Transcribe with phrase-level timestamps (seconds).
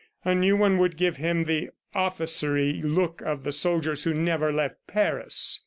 [0.25, 4.77] A new one would give him the officery look of the soldiers who never left
[4.87, 5.59] Paris.